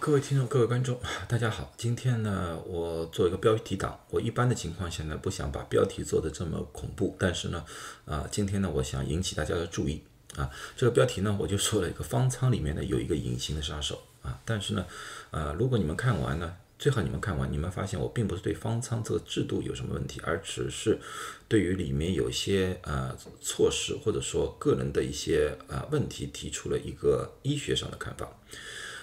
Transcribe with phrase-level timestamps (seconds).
[0.00, 0.98] 各位听众，各位观众，
[1.28, 1.72] 大家好。
[1.76, 3.98] 今天呢，我做一个标题党。
[4.10, 7.64] 我一般的情况下呢，不想把标题做的这么恐怖，但是呢，
[8.04, 10.02] 啊，今天呢，我想引起大家的注意
[10.36, 10.50] 啊。
[10.76, 14.40] 这个标题呢，我就说了一个方舱里面呢有一个隐形的杀手啊。
[14.44, 14.86] 但是呢，
[15.30, 20.98] 啊，如果你们看完呢，最好你们看完，你们发现我并不是对方舱这个制度有什么问题，而只是
[21.46, 28.28] 对于里面有些呃措施或者说个人的一些呃问题提出了一个医学上的看法。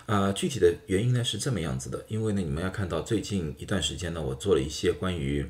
[0.06, 5.50] 啊，具体的原因呢是这么样子的，因为呢，你们要看到最近一段时间呢，我做了一些关于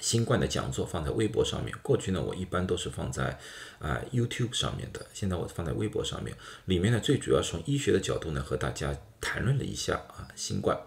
[0.00, 1.76] 新冠的讲座，放在微博上面。
[1.82, 3.38] 过去呢，我一般都是放在
[3.78, 6.34] 啊 YouTube 上面的，现在我放在微博上面。
[6.66, 10.78] 里面呢，最主要从医学的角度呢，和大家谈论了一下啊新冠，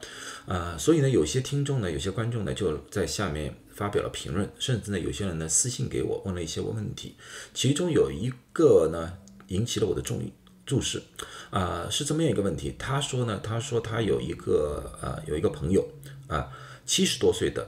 [0.47, 7.15] 啊，所以呢，有些听众呢，有些观众呢，就在下面发表了评论，甚至呢，有些人呢私信给我问了一些问题，
[7.53, 9.17] 其中有一个呢
[9.49, 10.31] 引起了我的注意。
[10.65, 11.01] 注释，
[11.49, 12.75] 啊，是这么样一个问题。
[12.79, 15.87] 他说呢，他说他有一个呃，有一个朋友
[16.27, 16.49] 啊，
[16.85, 17.67] 七十多岁的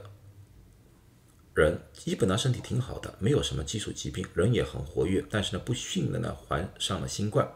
[1.54, 5.24] 人，基本上身体挺好的，没有什么基础疾病，人也很活跃。
[5.30, 7.46] 但是呢，不幸的呢，患上了新冠。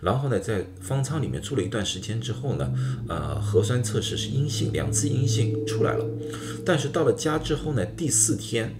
[0.00, 2.72] 然后呢，在方舱里面住了一段时间之后呢，
[3.08, 6.04] 呃，核酸测试是阴性，两次阴性出来了。
[6.66, 8.74] 但是到了家之后呢，第四天。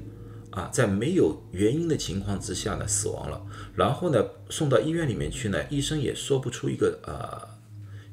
[0.51, 3.45] 啊，在没有原因的情况之下呢，死亡了。
[3.75, 7.59] 然后呢，送到医院里面去呢，医生也说不出一个呃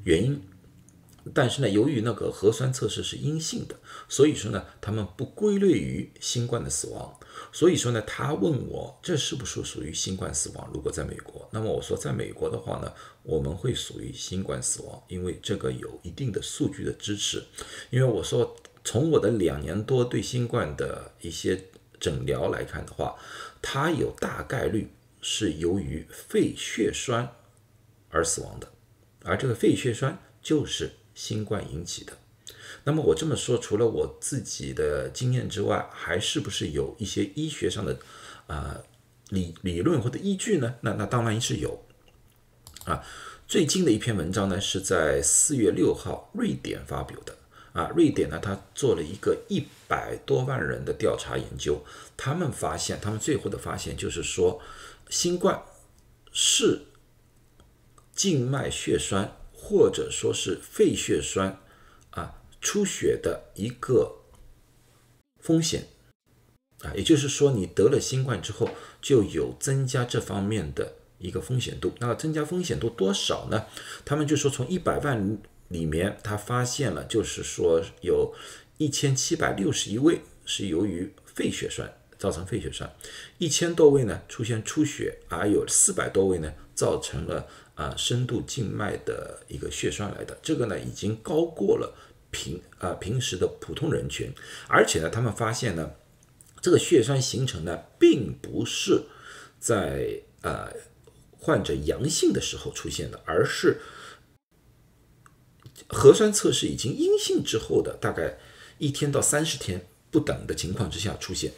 [0.04, 0.42] 原因。
[1.34, 3.76] 但是呢，由于那个核酸测试是阴性的，
[4.08, 7.18] 所以说呢，他们不归类于新冠的死亡。
[7.52, 10.70] 所以说呢，他问我这是不是属于新冠死亡？
[10.74, 17.42] 如果在美国，那么我说在美国的话呢，我们会属于新冠死亡，因为这个有一定的数据的支持。
[17.90, 21.60] 因为我说从我的两年多对新冠的一些。
[22.00, 23.16] 诊疗来看的话，
[23.62, 27.32] 它有大概率是由于肺血栓
[28.10, 28.72] 而死亡的，
[29.24, 32.14] 而这个肺血栓就是新冠引起的。
[32.84, 37.98] 那么我这么说，除了我自己的经验之外，还是不是有一些医学上的
[38.48, 38.78] 啊
[39.30, 40.76] 理理论或者依据呢？
[40.82, 41.84] 那那当然是有
[42.86, 43.04] 啊。
[43.48, 47.36] 最近的一篇文章呢，是在四月六号瑞典发表的。
[47.76, 51.84] 啊，瑞典呢，他做了一个一百多万人的调查研究，
[52.16, 54.62] 他们发现，他们最后的发现就是说，
[55.10, 55.62] 新冠
[56.32, 56.84] 是
[58.14, 61.60] 静脉血栓或者说是肺血栓
[62.12, 64.20] 啊出血的一个
[65.42, 65.90] 风险
[66.80, 68.70] 啊，也就是说，你得了新冠之后，
[69.02, 71.94] 就有增加这方面的一个风险度。
[72.00, 73.66] 那增加风险度多少呢？
[74.06, 75.38] 他们就说从一百万。
[75.70, 78.34] 里面他发现了，就是说有
[78.78, 82.94] 一千七百六十一位是由于肺血栓造成肺血栓，
[83.40, 91.96] 一千多位呢出现出血，而有四百多位呢造成了啊深度静脉的一个血栓来的，这个呢已经高过了
[92.30, 94.32] 平啊平时的普通人群，
[94.68, 95.94] 而且呢他们发现呢
[96.62, 99.02] 这个血栓形成呢并不是
[99.60, 100.72] 在呃
[101.40, 103.80] 患者阳性的时候出现的，而是。
[105.88, 108.38] 核酸测试已经阴性之后的大概
[108.78, 111.52] 一天到三十天不等的情况之下出现，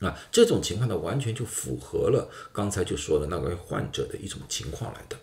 [0.00, 5.16] 啊，这种情况呢完全就符合了刚才就说的那位患者的一种情况来的，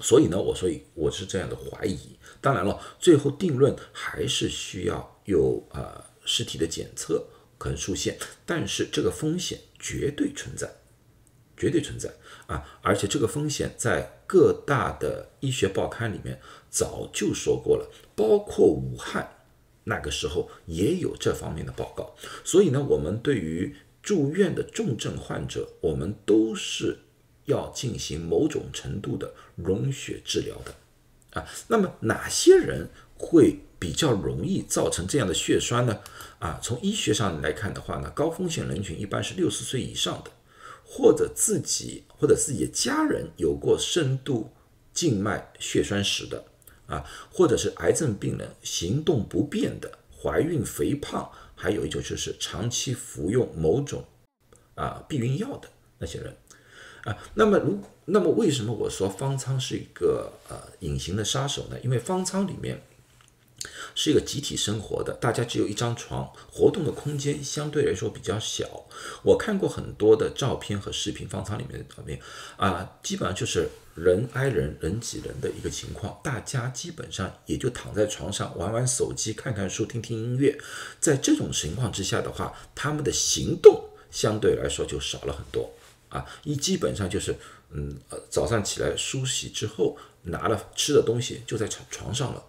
[0.00, 1.98] 所以呢，我所以我是这样的怀疑。
[2.40, 10.70] 当然了，最后定论还是需要有呃尸体的检测可能出现，但是这个风险绝对存在。
[11.56, 12.10] 绝对存在
[12.46, 12.64] 啊！
[12.82, 19.28] 而且这个风险在各大的医学报刊里面早就说过了，包括武汉
[19.84, 22.14] 那个时候也有这方面的报告。
[22.44, 26.98] 所以呢，我们对于住院的重症患者，我们都是
[27.44, 31.46] 要进行某种程度的溶血治疗的啊。
[31.68, 36.00] 那么哪些人会比较容易造成这样的血栓呢？
[36.38, 40.30] 啊，从医学上来看的话呢，高风险人群一般是六十岁以上的。
[40.96, 44.48] 或者自己或者自己的家人有过深度
[44.92, 46.44] 静脉血栓史的
[46.86, 54.04] 啊，或者是癌症病人、行动不便的、怀孕、肥胖，还有一种就是长期服用某种
[54.76, 55.68] 啊避孕药的
[55.98, 56.32] 那些人
[57.02, 57.18] 啊。
[57.34, 61.76] 那么如那么为什么我说方舱是一个呃隐形的杀手呢？
[61.82, 62.80] 因为方舱里面。
[63.94, 68.86] 是一个集体生活的，大家只有一张床，活动的空间相对来说比较小。
[69.22, 72.20] 我看过很多的照片和视频，方舱里面的照片
[72.56, 76.20] 啊，基本上就是人挨人、人挤人的一个情况。
[76.24, 80.58] 大家基本上也就躺在床上玩玩手机、看看书、听听音乐。
[80.98, 85.72] 在这种情况之下的话，他们的行动相对来说就少了很多
[86.08, 86.26] 啊。
[86.42, 87.36] 一基本上就是
[87.70, 87.96] 嗯，
[88.28, 92.42] 早上起来梳洗之后，拿了吃的东西就在床床上了。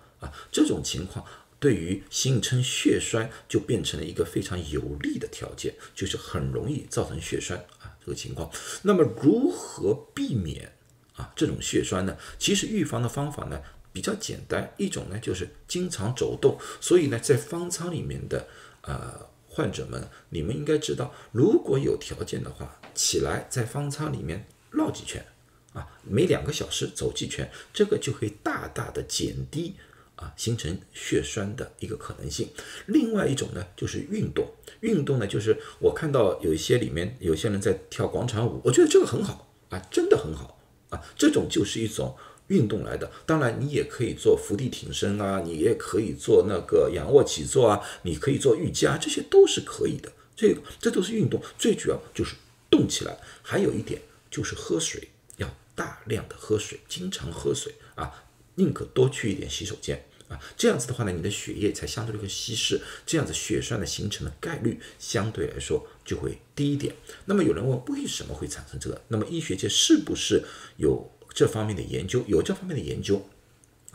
[0.52, 1.26] 这种情况
[1.60, 8.50] 对于形成血栓就变成了一个非常有利的条件，就是很容易造成血栓啊这个情况。
[8.84, 10.72] 那么如何避免
[11.16, 12.16] 啊这种血栓呢？
[12.38, 13.60] 其实预防的方法呢
[13.92, 16.58] 比较简单，一种呢就是经常走动。
[16.82, 18.48] 所以呢，在方舱里面的
[18.82, 25.26] 呃患者们，你们应该知道，如果有条件的话，起来在方舱里面绕几圈。
[25.74, 29.76] 啊，每两个小时走几圈，这个就可以大大的减低
[30.16, 32.50] 啊形成血栓的一个可能性。
[32.88, 34.48] 另外一种呢，就是运动。
[34.82, 40.60] 运动呢，就是我看到有一些里面有些人在跳广场舞，我觉得这个很好啊，真的很好
[40.90, 41.02] 啊。
[41.18, 42.16] 这种就是一种
[42.48, 43.12] 运动来的。
[43.26, 50.12] 当然，你也可以做伏地挺身啊，你也可以做那个仰卧起坐啊，你可以做瑜伽，这些都是可以的。
[50.36, 52.36] 这这都是运动，最主要就是
[52.70, 53.18] 动起来。
[53.42, 55.10] 还有一点就是喝水。
[55.38, 58.24] 要大量的喝水，经常喝水啊，
[58.56, 66.96] 宁可多去一点洗手间啊，这样子的话呢，你的血液才相对的一个稀释，这样子血栓的形成的概率相对来说就会低一点。
[67.26, 69.02] 那么有人问为什么会产生这个？
[69.10, 70.44] 那么医学界是不是
[70.78, 72.24] 有这方面的研究？
[72.28, 73.28] 有这方面的研究。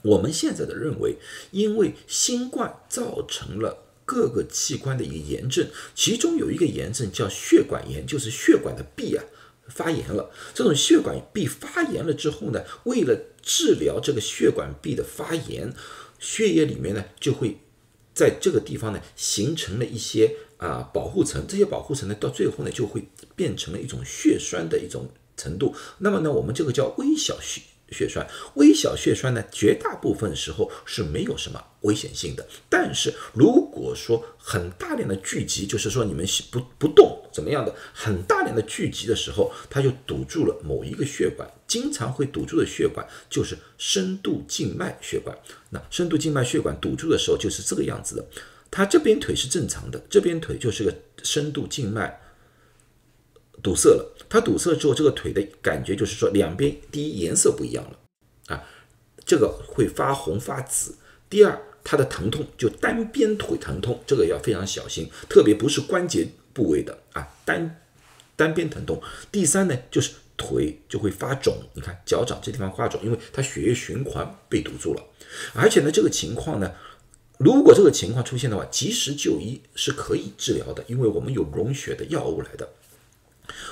[0.03, 1.17] 我们现在的认为，
[1.51, 9.25] 因为新冠造成了各个器官的一个炎症，其中有一个炎症叫血管炎，就是血管的壁啊。
[9.71, 15.73] 发炎了，这种血管壁发炎了之后呢，为了治疗这个血管壁的发炎，
[16.19, 17.59] 血液里面呢就会
[18.13, 25.75] 在这个地方呢形成了一些啊保护层，这些保护层呢到最后呢就会变成了一种血栓的一种程度。
[25.99, 27.63] 那么呢，我们这个叫微小血。
[27.93, 28.25] 血栓，
[28.55, 32.47] 微小血栓呢，绝大部分时候是没有什么危险性的。
[32.69, 45.37] 但是如果说很大量的聚集，就是说你们不不动怎么样的，很大量的聚集的时候，它就堵住了某一个血管，经常会堵住的血管就是深度静脉血管。
[45.71, 48.25] 那深度静脉血管堵住的时候就是这个样子的，
[48.71, 52.21] 它这边腿是正常的，这边腿就是个深度静脉。
[53.63, 58.65] 堵塞了，它堵塞之后，这个腿的感觉就是说，两边第一颜色不一样了啊，
[59.27, 60.95] 这个会发红发紫。
[61.29, 66.27] 第二，它的疼痛就单边腿疼痛，这个要非常小心，特别不是关节
[66.61, 67.81] 部位的啊，单
[68.37, 69.01] 单边疼痛。
[69.33, 75.03] 第三呢，就是腿就会发肿，你看脚掌这地方发肿，因为它血液循环被堵住了。
[75.55, 76.73] 而且呢，这个情况呢，
[77.39, 82.69] 如果这个情况出现的话，及时就医是可以治疗的，因为我们有溶血的药物来的。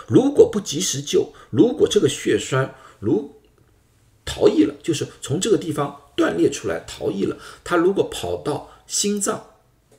[0.06, 3.34] 如果不及时救，如果这个血栓如
[4.24, 9.46] 逃逸了，就是从这个地方断裂出来逃逸了，它如果跑到心脏，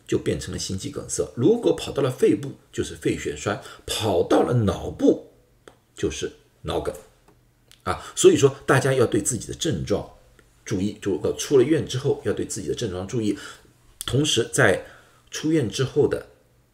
[0.10, 5.28] 就变成了心肌梗塞；如果跑到了肺部，就是肺血栓；跑到了脑部，
[5.96, 6.32] 就是
[6.64, 6.94] 脑梗。
[7.84, 10.18] 啊，所以说大家要对自己的症状
[10.66, 13.38] 注意，就出了院之后要对自己的症状注意，
[14.08, 14.84] 同时在
[15.30, 16.26] 出院之后的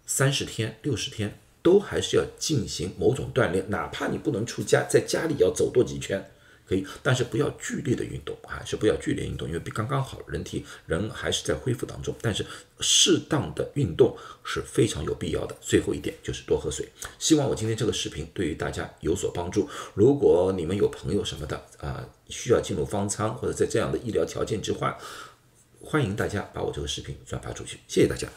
[0.06, 1.38] 三十天、六十天。
[1.66, 6.30] 都还是要进行某种锻炼，哪怕你不能出家，在家里要走多几圈
[6.68, 12.16] 可以，但是不要剧烈的运动，还是不要剧烈运动，因为刚刚好，人体人还是在恢复当中。
[12.22, 12.46] 但是
[12.80, 15.56] 适当的运动是非常有必要的。
[15.62, 16.88] 最后一点就是多喝水。
[17.20, 19.70] 希望我今天这个视频对于大家有所帮助。
[19.94, 24.98] 如果你们有朋友什么的啊，需要进入方舱或者在这样的医疗条件之下，
[25.80, 27.78] 欢迎大家把我这个视频转发出去。
[27.88, 28.28] 谢谢大家。